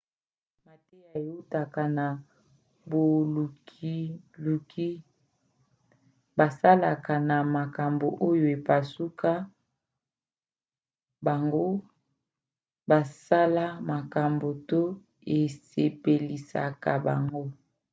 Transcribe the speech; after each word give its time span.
mateya 0.65 1.09
eutaka 1.21 1.83
na 1.97 2.07
bolukiluki 2.89 4.89
basalaka 6.37 7.13
na 7.29 7.37
makambo 7.57 8.07
oyo 8.27 8.45
epusaka 8.57 9.31
bango 11.25 11.65
basala 12.89 13.65
makambo 13.91 14.47
to 14.69 14.81
esepelisaka 15.37 16.91
bango 17.07 17.43